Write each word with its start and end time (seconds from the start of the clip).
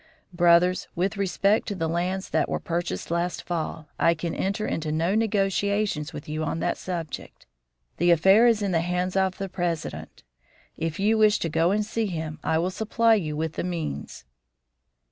Brothers, 0.33 0.87
with 0.95 1.15
respect 1.15 1.67
to 1.67 1.75
the 1.75 1.87
lands 1.87 2.31
that 2.31 2.49
were 2.49 2.59
purchased 2.59 3.11
last 3.11 3.43
fall, 3.43 3.87
I 3.99 4.15
can 4.15 4.33
enter 4.33 4.65
into 4.65 4.91
no 4.91 5.13
negotiations 5.13 6.11
with 6.11 6.27
you 6.27 6.43
on 6.43 6.59
that 6.59 6.79
subject; 6.79 7.45
the 7.97 8.09
affair 8.09 8.47
is 8.47 8.63
in 8.63 8.71
the 8.71 8.81
hands 8.81 9.15
of 9.15 9.37
the 9.37 9.47
President. 9.47 10.23
If 10.75 10.99
you 10.99 11.19
wish 11.19 11.37
to 11.37 11.49
go 11.49 11.69
and 11.69 11.85
see 11.85 12.07
him, 12.07 12.39
I 12.43 12.57
will 12.57 12.71
supply 12.71 13.13
you 13.13 13.37
with 13.37 13.53
the 13.53 13.63
means." 13.63 14.25